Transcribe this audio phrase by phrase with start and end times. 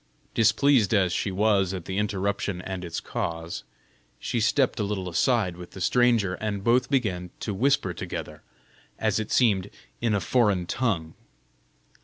[0.33, 3.63] Displeased as she was at the interruption and its cause,
[4.19, 8.41] she stepped a little aside with the stranger, and both began to whisper together,
[8.97, 9.69] as it seemed,
[10.01, 11.13] in a foreign tongue.